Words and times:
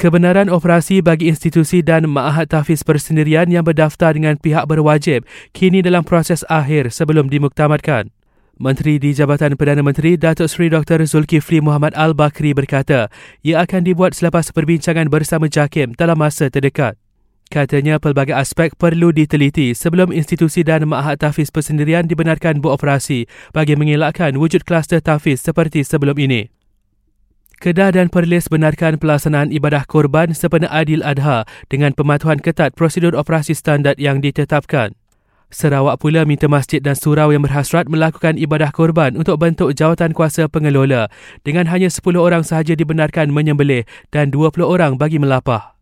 Kebenaran 0.00 0.48
operasi 0.48 1.04
bagi 1.04 1.28
institusi 1.28 1.84
dan 1.84 2.08
ma'ahad 2.08 2.48
tahfiz 2.48 2.80
persendirian 2.80 3.52
yang 3.52 3.68
berdaftar 3.68 4.16
dengan 4.16 4.40
pihak 4.40 4.64
berwajib 4.64 5.28
kini 5.52 5.84
dalam 5.84 6.08
proses 6.08 6.40
akhir 6.48 6.88
sebelum 6.88 7.28
dimuktamadkan. 7.28 8.08
Menteri 8.56 8.96
di 8.96 9.12
Jabatan 9.12 9.60
Perdana 9.60 9.84
Menteri 9.84 10.16
Datuk 10.16 10.48
Seri 10.48 10.72
Dr. 10.72 11.04
Zulkifli 11.04 11.60
Muhammad 11.60 11.92
Al-Bakri 11.92 12.56
berkata 12.56 13.12
ia 13.44 13.60
akan 13.60 13.84
dibuat 13.84 14.16
selepas 14.16 14.48
perbincangan 14.56 15.12
bersama 15.12 15.52
JAKIM 15.52 15.92
dalam 16.00 16.16
masa 16.16 16.48
terdekat. 16.48 16.96
Katanya 17.52 18.00
pelbagai 18.00 18.40
aspek 18.40 18.72
perlu 18.80 19.12
diteliti 19.12 19.76
sebelum 19.76 20.16
institusi 20.16 20.64
dan 20.64 20.88
ma'ahad 20.88 21.20
tahfiz 21.20 21.52
persendirian 21.52 22.08
dibenarkan 22.08 22.64
beroperasi 22.64 23.28
bagi 23.52 23.76
mengelakkan 23.76 24.32
wujud 24.40 24.64
kluster 24.64 25.04
tahfiz 25.04 25.44
seperti 25.44 25.84
sebelum 25.84 26.16
ini. 26.16 26.48
Kedah 27.60 27.92
dan 27.92 28.08
Perlis 28.08 28.48
benarkan 28.48 28.96
pelaksanaan 28.96 29.52
ibadah 29.52 29.84
korban 29.84 30.32
sempena 30.32 30.64
Adil 30.72 31.04
Adha 31.04 31.44
dengan 31.68 31.92
pematuhan 31.92 32.40
ketat 32.40 32.72
prosedur 32.72 33.12
operasi 33.12 33.52
standard 33.52 34.00
yang 34.00 34.24
ditetapkan. 34.24 34.96
Sarawak 35.52 36.00
pula 36.00 36.24
minta 36.24 36.48
masjid 36.48 36.80
dan 36.80 36.96
surau 36.96 37.36
yang 37.36 37.44
berhasrat 37.44 37.84
melakukan 37.84 38.40
ibadah 38.40 38.72
korban 38.72 39.12
untuk 39.12 39.36
bentuk 39.36 39.76
jawatan 39.76 40.16
kuasa 40.16 40.48
pengelola 40.48 41.12
dengan 41.44 41.68
hanya 41.68 41.92
10 41.92 42.00
orang 42.16 42.48
sahaja 42.48 42.72
dibenarkan 42.72 43.28
menyembelih 43.28 43.84
dan 44.08 44.32
20 44.32 44.64
orang 44.64 44.96
bagi 44.96 45.20
melapah. 45.20 45.79